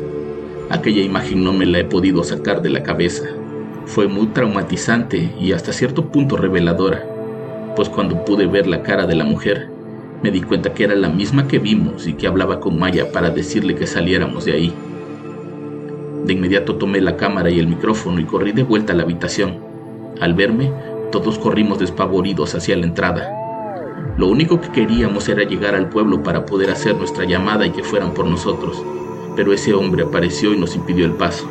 Aquella 0.72 1.02
imagen 1.02 1.44
no 1.44 1.52
me 1.52 1.66
la 1.66 1.80
he 1.80 1.84
podido 1.84 2.24
sacar 2.24 2.62
de 2.62 2.70
la 2.70 2.82
cabeza. 2.82 3.26
Fue 3.86 4.08
muy 4.08 4.28
traumatizante 4.28 5.36
y 5.38 5.52
hasta 5.52 5.74
cierto 5.74 6.06
punto 6.06 6.38
reveladora, 6.38 7.06
pues 7.76 7.90
cuando 7.90 8.24
pude 8.24 8.48
ver 8.48 8.68
la 8.68 8.82
cara 8.82 9.06
de 9.06 9.16
la 9.16 9.26
mujer, 9.26 9.70
Me 10.24 10.30
di 10.30 10.42
cuenta 10.42 10.72
que 10.72 10.84
era 10.84 10.94
la 10.94 11.10
misma 11.10 11.48
que 11.48 11.58
vimos 11.58 12.06
y 12.06 12.14
que 12.14 12.28
hablaba 12.28 12.60
con 12.60 12.78
Maya 12.78 13.12
para 13.12 13.32
decirle 13.32 13.74
que 13.74 13.88
saliéramos 13.88 14.46
de 14.46 14.54
ahí. 14.54 14.74
De 16.26 16.34
inmediato 16.34 16.76
tomé 16.76 17.02
la 17.02 17.18
cámara 17.18 17.50
y 17.50 17.58
el 17.58 17.66
micrófono 17.66 18.20
y 18.20 18.26
corrí 18.26 18.52
de 18.52 18.62
vuelta 18.62 18.94
a 18.94 18.96
la 18.96 19.02
habitación. 19.02 19.58
Al 20.20 20.36
verme, 20.36 20.72
todos 21.12 21.40
corrimos 21.40 21.80
despavoridos 21.80 22.54
hacia 22.54 22.78
la 22.78 22.86
entrada. 22.86 23.32
Lo 24.16 24.28
único 24.28 24.62
que 24.62 24.70
queríamos 24.70 25.28
era 25.28 25.44
llegar 25.44 25.74
al 25.74 25.90
pueblo 25.90 26.22
para 26.22 26.46
poder 26.46 26.70
hacer 26.70 26.96
nuestra 26.96 27.26
llamada 27.26 27.66
y 27.66 27.72
que 27.72 27.84
fueran 27.84 28.14
por 28.14 28.28
nosotros, 28.28 28.84
pero 29.36 29.54
ese 29.54 29.74
hombre 29.74 30.04
apareció 30.04 30.54
y 30.54 30.58
nos 30.58 30.76
impidió 30.76 31.06
el 31.06 31.14
paso. 31.14 31.48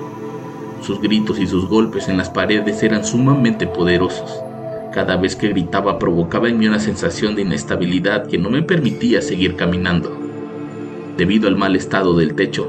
Sus 0.83 1.01
gritos 1.01 1.39
y 1.39 1.47
sus 1.47 1.69
golpes 1.69 2.09
en 2.09 2.17
las 2.17 2.31
paredes 2.31 2.83
eran 2.83 3.05
sumamente 3.05 3.67
poderosos. 3.67 4.43
Cada 4.93 5.17
vez 5.17 5.37
que 5.37 5.49
gritaba 5.49 5.99
provocaba 5.99 6.49
en 6.49 6.59
mí 6.59 6.67
una 6.67 6.81
sensación 6.81 7.37
de 7.37 7.43
inestabilidad 7.43 8.27
que 8.27 8.39
no 8.39 8.51
me 8.51 8.63
permitía 8.63 9.23
seguir 9.23 9.57
caminando. 9.57 10.11
Debido 11.17 11.49
al 11.49 11.57
mal 11.57 11.77
estado 11.77 12.17
del 12.17 12.35
techo, 12.35 12.67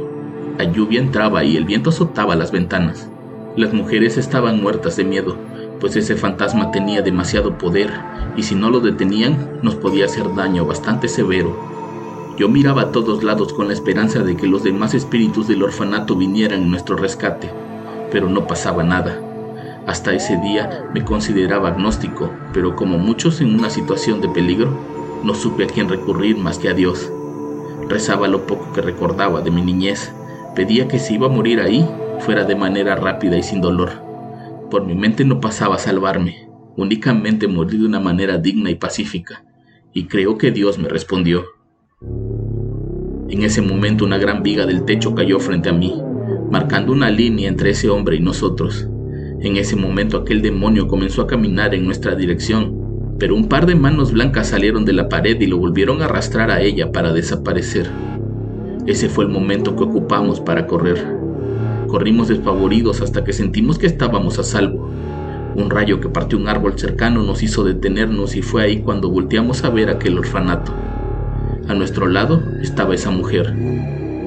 la 0.57 0.65
lluvia 0.65 0.99
entraba 0.99 1.43
y 1.43 1.57
el 1.57 1.65
viento 1.65 1.89
azotaba 1.89 2.35
las 2.35 2.51
ventanas. 2.51 3.09
Las 3.55 3.73
mujeres 3.73 4.17
estaban 4.17 4.61
muertas 4.61 4.97
de 4.97 5.03
miedo, 5.03 5.35
pues 5.79 5.95
ese 5.95 6.15
fantasma 6.15 6.69
tenía 6.71 7.01
demasiado 7.01 7.57
poder 7.57 7.91
y 8.37 8.43
si 8.43 8.55
no 8.55 8.69
lo 8.69 8.79
detenían 8.79 9.59
nos 9.63 9.75
podía 9.75 10.05
hacer 10.05 10.35
daño 10.35 10.65
bastante 10.65 11.07
severo. 11.07 11.80
Yo 12.37 12.49
miraba 12.49 12.83
a 12.83 12.91
todos 12.91 13.23
lados 13.23 13.53
con 13.53 13.67
la 13.67 13.73
esperanza 13.73 14.23
de 14.23 14.35
que 14.35 14.47
los 14.47 14.63
demás 14.63 14.93
espíritus 14.93 15.47
del 15.47 15.63
orfanato 15.63 16.15
vinieran 16.15 16.63
en 16.63 16.71
nuestro 16.71 16.95
rescate, 16.95 17.49
pero 18.11 18.29
no 18.29 18.47
pasaba 18.47 18.83
nada. 18.83 19.19
Hasta 19.87 20.13
ese 20.13 20.37
día 20.37 20.85
me 20.93 21.03
consideraba 21.03 21.69
agnóstico, 21.69 22.31
pero 22.53 22.75
como 22.75 22.97
muchos 22.97 23.41
en 23.41 23.55
una 23.55 23.69
situación 23.69 24.21
de 24.21 24.29
peligro, 24.29 24.71
no 25.23 25.33
supe 25.35 25.65
a 25.65 25.67
quién 25.67 25.89
recurrir 25.89 26.37
más 26.37 26.57
que 26.57 26.69
a 26.69 26.73
Dios. 26.73 27.11
Rezaba 27.89 28.27
lo 28.27 28.45
poco 28.47 28.71
que 28.73 28.81
recordaba 28.81 29.41
de 29.41 29.51
mi 29.51 29.61
niñez 29.61 30.11
Pedía 30.55 30.89
que 30.89 30.99
si 30.99 31.13
iba 31.13 31.27
a 31.27 31.29
morir 31.29 31.61
ahí, 31.61 31.87
fuera 32.19 32.43
de 32.43 32.55
manera 32.55 32.95
rápida 32.95 33.37
y 33.37 33.43
sin 33.43 33.61
dolor. 33.61 33.91
Por 34.69 34.85
mi 34.85 34.95
mente 34.95 35.23
no 35.23 35.39
pasaba 35.39 35.75
a 35.75 35.79
salvarme, 35.79 36.49
únicamente 36.75 37.47
morir 37.47 37.79
de 37.79 37.85
una 37.85 38.01
manera 38.01 38.37
digna 38.37 38.69
y 38.69 38.75
pacífica, 38.75 39.45
y 39.93 40.07
creo 40.07 40.37
que 40.37 40.51
Dios 40.51 40.77
me 40.77 40.89
respondió. 40.89 41.45
En 43.31 43.43
ese 43.43 43.61
momento 43.61 44.03
una 44.03 44.17
gran 44.17 44.43
viga 44.43 44.65
del 44.65 44.83
techo 44.83 45.15
cayó 45.15 45.39
frente 45.39 45.69
a 45.69 45.71
mí, 45.71 46.03
marcando 46.51 46.91
una 46.91 47.09
línea 47.09 47.47
entre 47.47 47.69
ese 47.69 47.89
hombre 47.89 48.17
y 48.17 48.19
nosotros. 48.19 48.89
En 49.39 49.55
ese 49.55 49.77
momento 49.77 50.17
aquel 50.17 50.41
demonio 50.41 50.89
comenzó 50.89 51.21
a 51.21 51.27
caminar 51.27 51.73
en 51.73 51.85
nuestra 51.85 52.13
dirección, 52.13 53.15
pero 53.17 53.33
un 53.33 53.47
par 53.47 53.67
de 53.67 53.75
manos 53.75 54.11
blancas 54.11 54.49
salieron 54.49 54.83
de 54.83 54.91
la 54.91 55.07
pared 55.07 55.39
y 55.39 55.47
lo 55.47 55.57
volvieron 55.57 56.01
a 56.01 56.05
arrastrar 56.05 56.51
a 56.51 56.59
ella 56.61 56.91
para 56.91 57.13
desaparecer. 57.13 57.89
Ese 58.85 59.07
fue 59.07 59.23
el 59.23 59.29
momento 59.29 59.77
que 59.77 59.85
ocupamos 59.85 60.41
para 60.41 60.67
correr. 60.67 61.01
Corrimos 61.87 62.27
despavoridos 62.27 62.99
hasta 62.99 63.23
que 63.23 63.31
sentimos 63.31 63.79
que 63.79 63.87
estábamos 63.87 64.39
a 64.39 64.43
salvo. 64.43 64.89
Un 65.55 65.69
rayo 65.69 66.01
que 66.01 66.09
partió 66.09 66.37
un 66.37 66.49
árbol 66.49 66.77
cercano 66.77 67.23
nos 67.23 67.43
hizo 67.43 67.63
detenernos 67.63 68.35
y 68.35 68.41
fue 68.41 68.63
ahí 68.63 68.81
cuando 68.81 69.09
volteamos 69.09 69.63
a 69.63 69.69
ver 69.69 69.89
aquel 69.89 70.17
orfanato. 70.17 70.73
A 71.67 71.73
nuestro 71.73 72.07
lado 72.07 72.43
estaba 72.61 72.95
esa 72.95 73.11
mujer, 73.11 73.53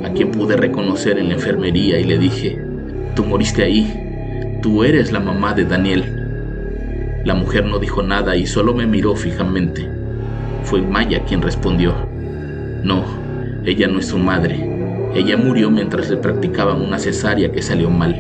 a 0.05 0.11
quien 0.11 0.31
pude 0.31 0.57
reconocer 0.57 1.19
en 1.19 1.29
la 1.29 1.35
enfermería 1.35 1.99
y 1.99 2.05
le 2.05 2.19
dije, 2.19 2.59
tú 3.15 3.25
moriste 3.25 3.63
ahí, 3.63 4.59
tú 4.63 4.85
eres 4.85 5.13
la 5.13 5.21
mamá 5.21 5.55
de 5.55 5.65
Daniel. 5.65 7.23
La 7.25 7.35
mujer 7.35 7.65
no 7.65 7.79
dijo 7.79 8.03
nada 8.03 8.37
y 8.37 8.47
solo 8.47 8.75
me 8.75 8.87
miró 8.87 9.17
fijamente. 9.17 9.89
Fue 10.63 10.81
Maya 10.81 11.25
quien 11.25 11.43
respondió, 11.43 11.95
no, 12.83 13.05
ella 13.65 13.89
no 13.89 13.99
es 13.99 14.09
su 14.09 14.19
madre. 14.19 14.75
Ella 15.15 15.37
murió 15.37 15.71
mientras 15.71 16.11
le 16.11 16.17
practicaban 16.19 16.83
una 16.83 16.99
cesárea 16.99 17.51
que 17.51 17.63
salió 17.63 17.89
mal. 17.89 18.15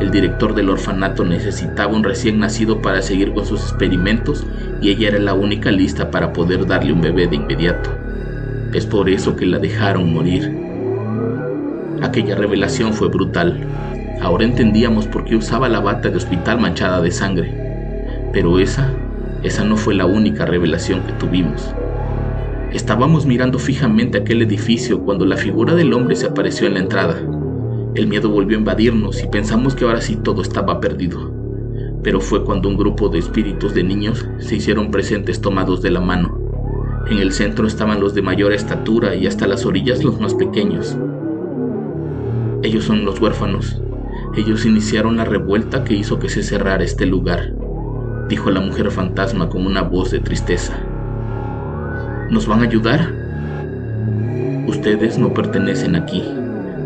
El 0.00 0.10
director 0.10 0.54
del 0.54 0.68
orfanato 0.68 1.24
necesitaba 1.24 1.94
un 1.94 2.04
recién 2.04 2.38
nacido 2.38 2.82
para 2.82 3.00
seguir 3.00 3.32
con 3.32 3.46
sus 3.46 3.62
experimentos 3.62 4.46
y 4.82 4.90
ella 4.90 5.08
era 5.08 5.18
la 5.18 5.32
única 5.32 5.70
lista 5.70 6.10
para 6.10 6.34
poder 6.34 6.66
darle 6.66 6.92
un 6.92 7.00
bebé 7.00 7.26
de 7.26 7.36
inmediato. 7.36 7.95
Es 8.76 8.84
por 8.84 9.08
eso 9.08 9.36
que 9.36 9.46
la 9.46 9.58
dejaron 9.58 10.12
morir. 10.12 10.54
Aquella 12.02 12.34
revelación 12.34 12.92
fue 12.92 13.08
brutal. 13.08 13.58
Ahora 14.20 14.44
entendíamos 14.44 15.06
por 15.06 15.24
qué 15.24 15.34
usaba 15.34 15.70
la 15.70 15.80
bata 15.80 16.10
de 16.10 16.18
hospital 16.18 16.60
manchada 16.60 17.00
de 17.00 17.10
sangre. 17.10 18.28
Pero 18.34 18.58
esa, 18.58 18.92
esa 19.42 19.64
no 19.64 19.78
fue 19.78 19.94
la 19.94 20.04
única 20.04 20.44
revelación 20.44 21.00
que 21.04 21.14
tuvimos. 21.14 21.74
Estábamos 22.70 23.24
mirando 23.24 23.58
fijamente 23.58 24.18
aquel 24.18 24.42
edificio 24.42 25.00
cuando 25.00 25.24
la 25.24 25.38
figura 25.38 25.74
del 25.74 25.94
hombre 25.94 26.14
se 26.14 26.26
apareció 26.26 26.66
en 26.66 26.74
la 26.74 26.80
entrada. 26.80 27.16
El 27.94 28.08
miedo 28.08 28.28
volvió 28.28 28.58
a 28.58 28.60
invadirnos 28.60 29.22
y 29.22 29.26
pensamos 29.28 29.74
que 29.74 29.86
ahora 29.86 30.02
sí 30.02 30.16
todo 30.16 30.42
estaba 30.42 30.80
perdido. 30.80 31.32
Pero 32.02 32.20
fue 32.20 32.44
cuando 32.44 32.68
un 32.68 32.76
grupo 32.76 33.08
de 33.08 33.20
espíritus 33.20 33.72
de 33.72 33.84
niños 33.84 34.28
se 34.36 34.56
hicieron 34.56 34.90
presentes 34.90 35.40
tomados 35.40 35.80
de 35.80 35.92
la 35.92 36.02
mano. 36.02 36.45
En 37.08 37.18
el 37.18 37.32
centro 37.32 37.68
estaban 37.68 38.00
los 38.00 38.14
de 38.14 38.22
mayor 38.22 38.52
estatura 38.52 39.14
y 39.14 39.28
hasta 39.28 39.46
las 39.46 39.64
orillas 39.64 40.02
los 40.02 40.20
más 40.20 40.34
pequeños. 40.34 40.96
Ellos 42.64 42.84
son 42.84 43.04
los 43.04 43.20
huérfanos. 43.20 43.80
Ellos 44.36 44.66
iniciaron 44.66 45.16
la 45.16 45.24
revuelta 45.24 45.84
que 45.84 45.94
hizo 45.94 46.18
que 46.18 46.28
se 46.28 46.42
cerrara 46.42 46.82
este 46.82 47.06
lugar, 47.06 47.52
dijo 48.28 48.50
la 48.50 48.60
mujer 48.60 48.90
fantasma 48.90 49.48
con 49.48 49.64
una 49.64 49.82
voz 49.82 50.10
de 50.10 50.18
tristeza. 50.18 50.74
¿Nos 52.28 52.48
van 52.48 52.60
a 52.60 52.64
ayudar? 52.64 53.12
Ustedes 54.66 55.16
no 55.16 55.32
pertenecen 55.32 55.94
aquí, 55.94 56.24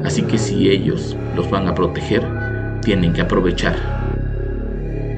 así 0.05 0.23
que 0.23 0.37
si 0.37 0.69
ellos 0.69 1.17
los 1.35 1.51
van 1.51 1.67
a 1.67 1.75
proteger, 1.75 2.23
tienen 2.83 3.15
que 3.15 3.23
aprovechar. 3.23 3.75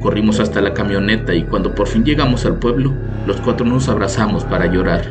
Corrimos 0.01 0.39
hasta 0.39 0.61
la 0.61 0.75
camioneta 0.75 1.35
y 1.35 1.43
cuando 1.43 1.75
por 1.75 1.89
fin 1.89 2.05
llegamos 2.05 2.47
al 2.47 2.59
pueblo, 2.61 2.93
los 3.27 3.41
cuatro 3.41 3.65
nos 3.65 3.89
abrazamos 3.89 4.45
para 4.45 4.67
llorar. 4.67 5.03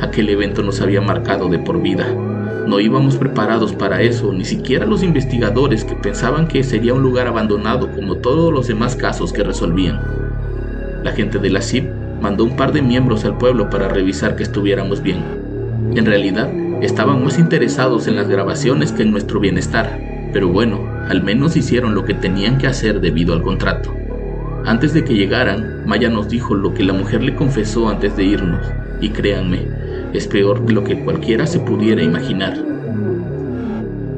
Aquel 0.00 0.28
evento 0.30 0.62
nos 0.62 0.80
había 0.80 1.00
marcado 1.00 1.48
de 1.48 1.58
por 1.58 1.80
vida. 1.82 2.06
No 2.66 2.80
íbamos 2.80 3.16
preparados 3.16 3.74
para 3.74 4.00
eso, 4.00 4.32
ni 4.32 4.44
siquiera 4.44 4.86
los 4.86 5.02
investigadores 5.02 5.84
que 5.84 5.94
pensaban 5.94 6.48
que 6.48 6.64
sería 6.64 6.94
un 6.94 7.02
lugar 7.02 7.26
abandonado 7.26 7.90
como 7.92 8.16
todos 8.16 8.52
los 8.52 8.66
demás 8.68 8.96
casos 8.96 9.32
que 9.32 9.42
resolvían. 9.42 10.00
La 11.02 11.12
gente 11.12 11.38
de 11.38 11.50
la 11.50 11.60
CIP 11.60 11.86
mandó 12.22 12.44
un 12.44 12.56
par 12.56 12.72
de 12.72 12.80
miembros 12.80 13.26
al 13.26 13.36
pueblo 13.36 13.68
para 13.68 13.88
revisar 13.88 14.36
que 14.36 14.42
estuviéramos 14.42 15.02
bien. 15.02 15.22
En 15.94 16.06
realidad, 16.06 16.50
estaban 16.80 17.22
más 17.22 17.38
interesados 17.38 18.06
en 18.06 18.16
las 18.16 18.28
grabaciones 18.28 18.92
que 18.92 19.02
en 19.02 19.10
nuestro 19.10 19.40
bienestar, 19.40 20.00
pero 20.32 20.48
bueno, 20.48 20.80
al 21.08 21.22
menos 21.22 21.56
hicieron 21.56 21.94
lo 21.94 22.06
que 22.06 22.14
tenían 22.14 22.56
que 22.56 22.66
hacer 22.66 23.00
debido 23.00 23.34
al 23.34 23.42
contrato. 23.42 23.94
Antes 24.66 24.94
de 24.94 25.04
que 25.04 25.14
llegaran, 25.14 25.82
Maya 25.84 26.08
nos 26.08 26.30
dijo 26.30 26.54
lo 26.54 26.72
que 26.72 26.84
la 26.84 26.94
mujer 26.94 27.22
le 27.22 27.34
confesó 27.34 27.90
antes 27.90 28.16
de 28.16 28.24
irnos, 28.24 28.66
y 28.98 29.10
créanme, 29.10 29.66
es 30.14 30.26
peor 30.26 30.64
de 30.64 30.72
lo 30.72 30.84
que 30.84 31.00
cualquiera 31.00 31.46
se 31.46 31.60
pudiera 31.60 32.02
imaginar. 32.02 32.56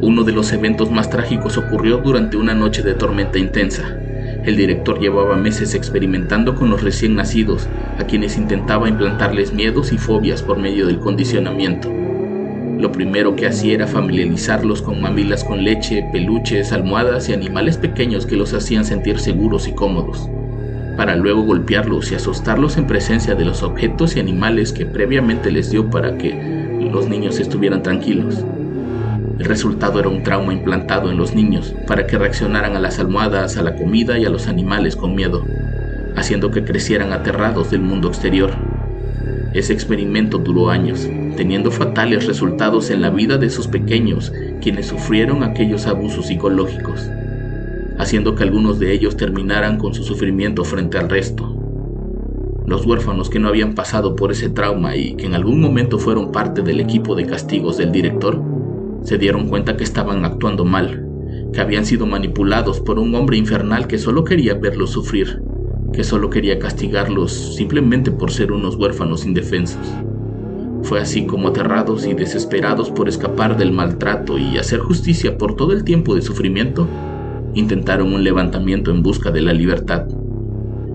Uno 0.00 0.22
de 0.22 0.30
los 0.30 0.52
eventos 0.52 0.88
más 0.92 1.10
trágicos 1.10 1.58
ocurrió 1.58 1.98
durante 1.98 2.36
una 2.36 2.54
noche 2.54 2.82
de 2.82 2.94
tormenta 2.94 3.40
intensa. 3.40 3.98
El 4.44 4.56
director 4.56 5.00
llevaba 5.00 5.34
meses 5.34 5.74
experimentando 5.74 6.54
con 6.54 6.70
los 6.70 6.80
recién 6.80 7.16
nacidos, 7.16 7.66
a 7.98 8.04
quienes 8.04 8.36
intentaba 8.36 8.88
implantarles 8.88 9.52
miedos 9.52 9.92
y 9.92 9.98
fobias 9.98 10.44
por 10.44 10.58
medio 10.58 10.86
del 10.86 11.00
condicionamiento. 11.00 11.90
Lo 12.78 12.92
primero 12.92 13.34
que 13.34 13.48
hacía 13.48 13.74
era 13.74 13.86
familiarizarlos 13.88 14.80
con 14.80 15.00
mamilas 15.00 15.42
con 15.42 15.64
leche, 15.64 16.04
peluches, 16.12 16.72
almohadas 16.72 17.28
y 17.28 17.32
animales 17.32 17.78
pequeños 17.78 18.26
que 18.26 18.36
los 18.36 18.52
hacían 18.52 18.84
sentir 18.84 19.18
seguros 19.18 19.66
y 19.66 19.72
cómodos, 19.72 20.28
para 20.96 21.14
luego 21.14 21.42
golpearlos 21.42 22.10
y 22.10 22.14
asustarlos 22.14 22.76
en 22.76 22.86
presencia 22.86 23.34
de 23.34 23.44
los 23.44 23.62
objetos 23.62 24.16
y 24.16 24.20
animales 24.20 24.72
que 24.72 24.86
previamente 24.86 25.50
les 25.50 25.70
dio 25.70 25.90
para 25.90 26.16
que 26.16 26.56
los 26.90 27.08
niños 27.08 27.38
estuvieran 27.38 27.82
tranquilos. 27.82 28.44
El 29.38 29.44
resultado 29.44 30.00
era 30.00 30.08
un 30.08 30.22
trauma 30.22 30.54
implantado 30.54 31.10
en 31.10 31.18
los 31.18 31.34
niños 31.34 31.74
para 31.86 32.06
que 32.06 32.16
reaccionaran 32.16 32.74
a 32.74 32.80
las 32.80 32.98
almohadas, 32.98 33.58
a 33.58 33.62
la 33.62 33.76
comida 33.76 34.18
y 34.18 34.24
a 34.24 34.30
los 34.30 34.48
animales 34.48 34.96
con 34.96 35.14
miedo, 35.14 35.44
haciendo 36.16 36.50
que 36.50 36.64
crecieran 36.64 37.12
aterrados 37.12 37.70
del 37.70 37.82
mundo 37.82 38.08
exterior. 38.08 38.50
Ese 39.52 39.74
experimento 39.74 40.38
duró 40.38 40.70
años, 40.70 41.06
teniendo 41.36 41.70
fatales 41.70 42.26
resultados 42.26 42.90
en 42.90 43.02
la 43.02 43.10
vida 43.10 43.36
de 43.36 43.50
sus 43.50 43.68
pequeños, 43.68 44.32
quienes 44.62 44.86
sufrieron 44.86 45.42
aquellos 45.42 45.86
abusos 45.86 46.26
psicológicos, 46.28 47.10
haciendo 47.98 48.34
que 48.34 48.42
algunos 48.42 48.78
de 48.78 48.92
ellos 48.92 49.16
terminaran 49.16 49.78
con 49.78 49.94
su 49.94 50.02
sufrimiento 50.02 50.64
frente 50.64 50.98
al 50.98 51.08
resto. 51.08 51.56
Los 52.66 52.84
huérfanos 52.84 53.30
que 53.30 53.38
no 53.38 53.48
habían 53.48 53.74
pasado 53.74 54.16
por 54.16 54.32
ese 54.32 54.48
trauma 54.48 54.96
y 54.96 55.14
que 55.14 55.26
en 55.26 55.34
algún 55.34 55.60
momento 55.60 55.98
fueron 55.98 56.32
parte 56.32 56.62
del 56.62 56.80
equipo 56.80 57.14
de 57.14 57.26
castigos 57.26 57.76
del 57.76 57.92
director, 57.92 58.42
se 59.02 59.18
dieron 59.18 59.48
cuenta 59.48 59.76
que 59.76 59.84
estaban 59.84 60.24
actuando 60.24 60.64
mal, 60.64 61.08
que 61.52 61.60
habían 61.60 61.86
sido 61.86 62.06
manipulados 62.06 62.80
por 62.80 62.98
un 62.98 63.14
hombre 63.14 63.36
infernal 63.36 63.86
que 63.86 63.98
solo 63.98 64.24
quería 64.24 64.54
verlos 64.54 64.90
sufrir, 64.90 65.42
que 65.92 66.02
solo 66.02 66.28
quería 66.28 66.58
castigarlos 66.58 67.54
simplemente 67.54 68.10
por 68.10 68.32
ser 68.32 68.50
unos 68.50 68.74
huérfanos 68.76 69.24
indefensos. 69.24 69.86
Fue 70.82 71.00
así 71.00 71.24
como 71.24 71.48
aterrados 71.48 72.06
y 72.06 72.14
desesperados 72.14 72.90
por 72.90 73.08
escapar 73.08 73.56
del 73.56 73.72
maltrato 73.72 74.38
y 74.38 74.58
hacer 74.58 74.80
justicia 74.80 75.38
por 75.38 75.54
todo 75.56 75.72
el 75.72 75.84
tiempo 75.84 76.14
de 76.14 76.22
sufrimiento, 76.22 76.88
intentaron 77.56 78.12
un 78.12 78.22
levantamiento 78.22 78.90
en 78.90 79.02
busca 79.02 79.30
de 79.30 79.40
la 79.40 79.52
libertad. 79.52 80.06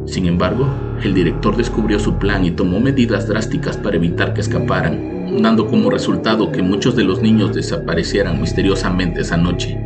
Sin 0.05 0.27
embargo, 0.27 0.67
el 1.03 1.13
director 1.13 1.57
descubrió 1.57 1.99
su 1.99 2.17
plan 2.17 2.45
y 2.45 2.51
tomó 2.51 2.79
medidas 2.79 3.27
drásticas 3.27 3.77
para 3.77 3.97
evitar 3.97 4.33
que 4.33 4.41
escaparan, 4.41 5.41
dando 5.41 5.67
como 5.67 5.89
resultado 5.89 6.51
que 6.51 6.61
muchos 6.61 6.95
de 6.95 7.03
los 7.03 7.21
niños 7.21 7.55
desaparecieran 7.55 8.39
misteriosamente 8.39 9.21
esa 9.21 9.37
noche 9.37 9.77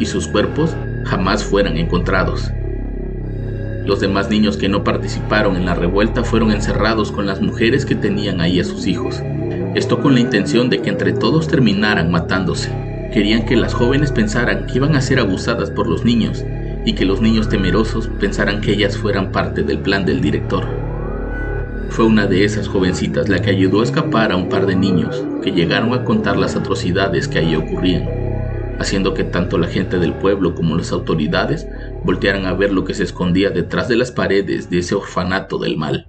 y 0.00 0.06
sus 0.06 0.26
cuerpos 0.26 0.74
jamás 1.04 1.44
fueran 1.44 1.76
encontrados. 1.76 2.50
Los 3.84 4.00
demás 4.00 4.30
niños 4.30 4.56
que 4.56 4.70
no 4.70 4.82
participaron 4.82 5.56
en 5.56 5.66
la 5.66 5.74
revuelta 5.74 6.24
fueron 6.24 6.52
encerrados 6.52 7.12
con 7.12 7.26
las 7.26 7.42
mujeres 7.42 7.84
que 7.84 7.94
tenían 7.94 8.40
ahí 8.40 8.58
a 8.58 8.64
sus 8.64 8.86
hijos. 8.86 9.22
Esto 9.74 10.00
con 10.00 10.14
la 10.14 10.20
intención 10.20 10.70
de 10.70 10.80
que 10.80 10.88
entre 10.88 11.12
todos 11.12 11.48
terminaran 11.48 12.10
matándose. 12.10 12.93
Querían 13.14 13.46
que 13.46 13.54
las 13.54 13.74
jóvenes 13.74 14.10
pensaran 14.10 14.66
que 14.66 14.78
iban 14.78 14.96
a 14.96 15.00
ser 15.00 15.20
abusadas 15.20 15.70
por 15.70 15.86
los 15.86 16.04
niños 16.04 16.44
y 16.84 16.94
que 16.94 17.04
los 17.04 17.20
niños 17.20 17.48
temerosos 17.48 18.08
pensaran 18.18 18.60
que 18.60 18.72
ellas 18.72 18.98
fueran 18.98 19.30
parte 19.30 19.62
del 19.62 19.78
plan 19.78 20.04
del 20.04 20.20
director. 20.20 20.66
Fue 21.90 22.06
una 22.06 22.26
de 22.26 22.44
esas 22.44 22.66
jovencitas 22.66 23.28
la 23.28 23.40
que 23.40 23.50
ayudó 23.50 23.82
a 23.82 23.84
escapar 23.84 24.32
a 24.32 24.36
un 24.36 24.48
par 24.48 24.66
de 24.66 24.74
niños 24.74 25.24
que 25.44 25.52
llegaron 25.52 25.94
a 25.94 26.02
contar 26.02 26.36
las 26.36 26.56
atrocidades 26.56 27.28
que 27.28 27.38
allí 27.38 27.54
ocurrían, 27.54 28.08
haciendo 28.80 29.14
que 29.14 29.22
tanto 29.22 29.58
la 29.58 29.68
gente 29.68 30.00
del 30.00 30.14
pueblo 30.14 30.56
como 30.56 30.74
las 30.74 30.90
autoridades 30.90 31.68
voltearan 32.02 32.46
a 32.46 32.54
ver 32.54 32.72
lo 32.72 32.82
que 32.82 32.94
se 32.94 33.04
escondía 33.04 33.50
detrás 33.50 33.86
de 33.86 33.94
las 33.94 34.10
paredes 34.10 34.70
de 34.70 34.78
ese 34.78 34.96
orfanato 34.96 35.58
del 35.58 35.76
mal. 35.76 36.08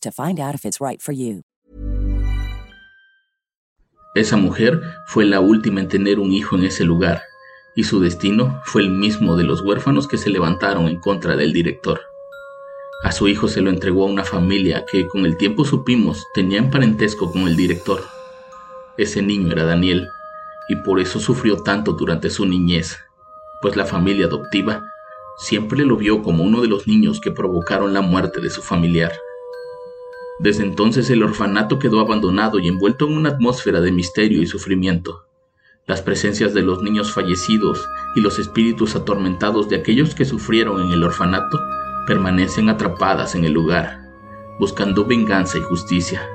to 0.00 0.10
find 0.10 0.40
out 0.40 0.54
if 0.54 0.64
it's 0.64 0.80
right 0.80 1.00
for 1.00 1.12
you. 1.14 1.42
Esa 4.14 4.36
mujer 4.38 4.80
fue 5.06 5.26
la 5.26 5.40
última 5.40 5.80
en 5.80 5.88
tener 5.88 6.18
un 6.18 6.32
hijo 6.32 6.56
en 6.56 6.64
ese 6.64 6.84
lugar, 6.84 7.22
y 7.74 7.84
su 7.84 8.00
destino 8.00 8.62
fue 8.64 8.80
el 8.80 8.88
mismo 8.88 9.36
de 9.36 9.44
los 9.44 9.60
huérfanos 9.60 10.08
que 10.08 10.16
se 10.16 10.30
levantaron 10.30 10.88
en 10.88 10.98
contra 10.98 11.36
del 11.36 11.52
director. 11.52 12.00
A 13.04 13.12
su 13.12 13.28
hijo 13.28 13.46
se 13.46 13.60
lo 13.60 13.68
entregó 13.68 14.04
a 14.04 14.10
una 14.10 14.24
familia 14.24 14.86
que 14.90 15.06
con 15.06 15.26
el 15.26 15.36
tiempo 15.36 15.66
supimos 15.66 16.24
tenían 16.32 16.70
parentesco 16.70 17.30
con 17.30 17.42
el 17.42 17.56
director. 17.56 18.02
Ese 18.96 19.20
niño 19.20 19.52
era 19.52 19.64
Daniel, 19.64 20.08
y 20.70 20.76
por 20.76 20.98
eso 20.98 21.20
sufrió 21.20 21.58
tanto 21.58 21.92
durante 21.92 22.30
su 22.30 22.46
niñez, 22.46 22.96
pues 23.60 23.76
la 23.76 23.84
familia 23.84 24.26
adoptiva 24.26 24.82
siempre 25.36 25.84
lo 25.84 25.98
vio 25.98 26.22
como 26.22 26.42
uno 26.42 26.62
de 26.62 26.68
los 26.68 26.86
niños 26.86 27.20
que 27.20 27.30
provocaron 27.30 27.92
la 27.92 28.00
muerte 28.00 28.40
de 28.40 28.48
su 28.48 28.62
familiar. 28.62 29.12
Desde 30.38 30.64
entonces 30.64 31.08
el 31.08 31.22
orfanato 31.22 31.78
quedó 31.78 32.00
abandonado 32.00 32.58
y 32.58 32.68
envuelto 32.68 33.06
en 33.06 33.16
una 33.16 33.30
atmósfera 33.30 33.80
de 33.80 33.90
misterio 33.90 34.42
y 34.42 34.46
sufrimiento. 34.46 35.24
Las 35.86 36.02
presencias 36.02 36.52
de 36.52 36.62
los 36.62 36.82
niños 36.82 37.12
fallecidos 37.12 37.88
y 38.14 38.20
los 38.20 38.38
espíritus 38.38 38.96
atormentados 38.96 39.68
de 39.68 39.76
aquellos 39.76 40.14
que 40.14 40.26
sufrieron 40.26 40.82
en 40.82 40.90
el 40.90 41.02
orfanato 41.02 41.58
permanecen 42.06 42.68
atrapadas 42.68 43.34
en 43.34 43.44
el 43.44 43.52
lugar, 43.52 44.10
buscando 44.58 45.06
venganza 45.06 45.56
y 45.56 45.62
justicia. 45.62 46.28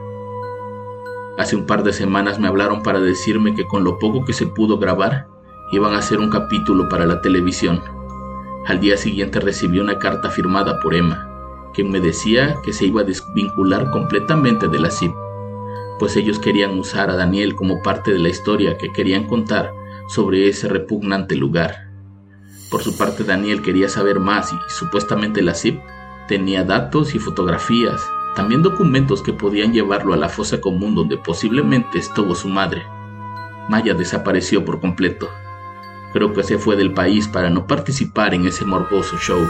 Hace 1.37 1.55
un 1.55 1.67
par 1.67 1.83
de 1.83 1.93
semanas 1.93 2.39
me 2.39 2.47
hablaron 2.47 2.81
para 2.81 2.99
decirme 2.99 3.53
que 3.53 3.67
con 3.67 3.83
lo 3.83 3.99
poco 3.99 4.25
que 4.25 4.33
se 4.33 4.47
pudo 4.47 4.79
grabar, 4.79 5.27
iban 5.71 5.93
a 5.93 5.99
hacer 5.99 6.19
un 6.19 6.29
capítulo 6.29 6.89
para 6.89 7.05
la 7.05 7.21
televisión. 7.21 7.81
Al 8.65 8.79
día 8.79 8.97
siguiente 8.97 9.39
recibí 9.39 9.79
una 9.79 9.99
carta 9.99 10.29
firmada 10.29 10.79
por 10.79 10.95
Emma 10.95 11.30
quien 11.73 11.91
me 11.91 11.99
decía 11.99 12.57
que 12.63 12.73
se 12.73 12.85
iba 12.85 13.01
a 13.01 13.05
desvincular 13.05 13.91
completamente 13.91 14.67
de 14.67 14.79
la 14.79 14.91
CIP, 14.91 15.13
pues 15.99 16.15
ellos 16.15 16.39
querían 16.39 16.77
usar 16.79 17.09
a 17.09 17.15
Daniel 17.15 17.55
como 17.55 17.81
parte 17.81 18.11
de 18.11 18.19
la 18.19 18.29
historia 18.29 18.77
que 18.77 18.91
querían 18.91 19.27
contar 19.27 19.71
sobre 20.07 20.47
ese 20.49 20.67
repugnante 20.67 21.35
lugar. 21.35 21.89
Por 22.71 22.81
su 22.81 22.97
parte 22.97 23.23
Daniel 23.23 23.61
quería 23.61 23.89
saber 23.89 24.19
más 24.19 24.51
y 24.51 24.55
supuestamente 24.67 25.41
la 25.41 25.53
CIP 25.53 25.79
tenía 26.27 26.63
datos 26.63 27.13
y 27.13 27.19
fotografías, 27.19 28.01
también 28.35 28.61
documentos 28.61 29.21
que 29.21 29.33
podían 29.33 29.73
llevarlo 29.73 30.13
a 30.13 30.17
la 30.17 30.29
fosa 30.29 30.61
común 30.61 30.95
donde 30.95 31.17
posiblemente 31.17 31.99
estuvo 31.99 32.33
su 32.33 32.47
madre. 32.47 32.83
Maya 33.69 33.93
desapareció 33.93 34.65
por 34.65 34.79
completo. 34.79 35.29
Creo 36.13 36.33
que 36.33 36.43
se 36.43 36.57
fue 36.57 36.75
del 36.75 36.93
país 36.93 37.27
para 37.27 37.49
no 37.49 37.67
participar 37.67 38.33
en 38.33 38.47
ese 38.47 38.65
morboso 38.65 39.17
show. 39.17 39.47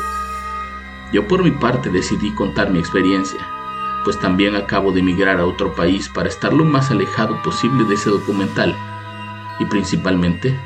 Yo 1.11 1.27
por 1.27 1.43
mi 1.43 1.51
parte 1.51 1.89
decidí 1.89 2.31
contar 2.31 2.71
mi 2.71 2.79
experiencia, 2.79 3.39
pues 4.03 4.19
también 4.19 4.55
acabo 4.55 4.91
de 4.91 5.01
emigrar 5.01 5.39
a 5.39 5.45
otro 5.45 5.75
país 5.75 6.09
para 6.09 6.29
estar 6.29 6.53
lo 6.53 6.63
más 6.63 6.89
alejado 6.89 7.41
posible 7.43 7.83
de 7.83 7.95
ese 7.95 8.09
documental 8.09 8.75
y 9.59 9.65
principalmente 9.65 10.57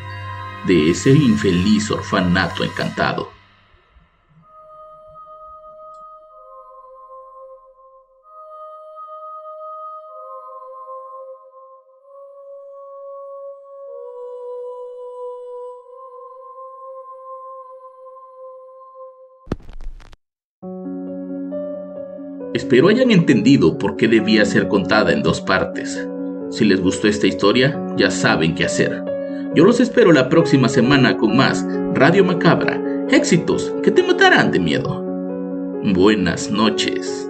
de 0.66 0.92
ese 0.92 1.12
infeliz 1.12 1.92
orfanato 1.92 2.64
encantado. 2.64 3.35
Espero 22.56 22.88
hayan 22.88 23.12
entendido 23.12 23.78
por 23.78 23.98
qué 23.98 24.08
debía 24.08 24.46
ser 24.46 24.70
contada 24.70 25.12
en 25.12 25.22
dos 25.22 25.42
partes. 25.42 26.08
Si 26.52 26.64
les 26.64 26.80
gustó 26.80 27.10
esta 27.10 27.28
historia, 27.28 27.78
ya 27.98 28.10
saben 28.10 28.56
qué 28.56 28.64
hacer. 28.64 29.04
Yo 29.54 29.66
los 29.66 29.82
espero 29.82 30.14
la 30.14 30.30
próxima 30.30 30.70
semana 30.70 31.18
con 31.18 31.36
más 31.36 31.68
Radio 31.94 32.24
Macabra, 32.24 32.82
éxitos 33.10 33.74
que 33.84 33.92
te 33.92 34.04
matarán 34.04 34.54
de 34.54 34.60
miedo. 34.60 35.04
Buenas 35.84 36.50
noches. 36.50 37.30